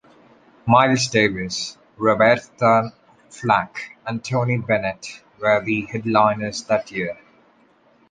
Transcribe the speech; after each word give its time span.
Miles 0.65 1.09
Davis, 1.09 1.77
Roberta 1.95 2.91
Flack 3.29 3.99
and 4.07 4.25
Tony 4.25 4.57
Bennett 4.57 5.21
were 5.37 5.63
the 5.63 5.85
headliners 5.85 6.63
that 6.63 6.89
year. 6.89 7.19